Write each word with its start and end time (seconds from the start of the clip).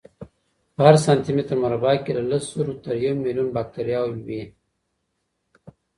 په 0.75 0.81
هر 0.87 0.95
سانتي 1.05 1.31
متر 1.37 1.55
مربع 1.63 1.93
کې 2.03 2.11
له 2.17 2.23
لسو 2.29 2.51
زرو 2.57 2.73
تر 2.85 2.93
یو 3.05 3.13
میلیون 3.23 3.49
باکتریاوې 3.55 4.21
وي. 4.27 4.43